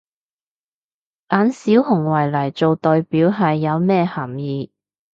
[1.29, 4.71] 揀小熊維尼做代表係有咩含意？